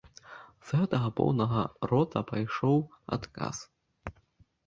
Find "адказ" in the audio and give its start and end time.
3.17-3.57